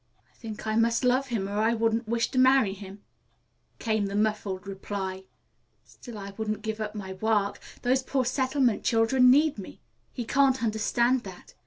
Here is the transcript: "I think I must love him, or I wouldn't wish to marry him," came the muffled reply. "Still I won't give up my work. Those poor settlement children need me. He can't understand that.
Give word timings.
"I 0.31 0.33
think 0.35 0.65
I 0.65 0.75
must 0.75 1.03
love 1.03 1.27
him, 1.27 1.47
or 1.47 1.59
I 1.59 1.75
wouldn't 1.75 2.07
wish 2.07 2.31
to 2.31 2.39
marry 2.39 2.73
him," 2.73 3.03
came 3.77 4.07
the 4.07 4.15
muffled 4.15 4.65
reply. 4.65 5.25
"Still 5.83 6.17
I 6.17 6.31
won't 6.35 6.63
give 6.63 6.81
up 6.81 6.95
my 6.95 7.13
work. 7.13 7.59
Those 7.83 8.01
poor 8.01 8.25
settlement 8.25 8.83
children 8.83 9.29
need 9.29 9.59
me. 9.59 9.79
He 10.11 10.25
can't 10.25 10.63
understand 10.63 11.21
that. 11.25 11.53